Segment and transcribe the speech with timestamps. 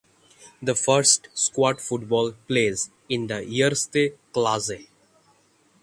[0.63, 4.87] The first squad football plays in the Eerste Klasse.